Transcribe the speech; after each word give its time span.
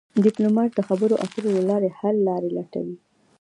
ډيپلومات 0.25 0.69
د 0.75 0.79
خبرو 0.87 1.15
اترو 1.25 1.49
له 1.57 1.61
لارې 1.69 1.89
حل 1.99 2.15
لارې 2.29 2.49
لټوي. 2.57 2.97